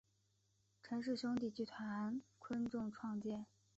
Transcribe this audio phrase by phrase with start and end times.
[0.81, 3.45] 陈氏兄弟集团昆仲创建。